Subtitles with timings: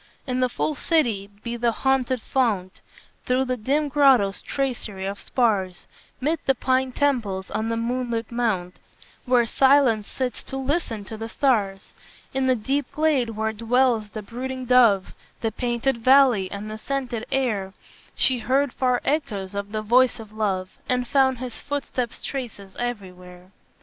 [0.25, 2.81] "In the full city, by the haunted fount,
[3.27, 5.85] Through the dim grotto's tracery of spars,
[6.19, 8.79] 'Mid the pine temples, on the moonlit mount,
[9.25, 11.93] Where silence sits to listen to the stars;
[12.33, 17.27] In the deep glade where dwells the brooding dove, The painted valley, and the scented
[17.31, 17.71] air,
[18.15, 23.51] She heard far echoes of the voice of Love, And found his footsteps' traces everywhere.